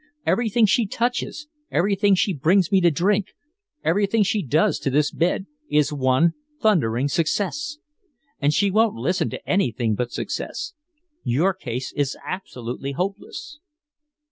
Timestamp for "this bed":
4.89-5.45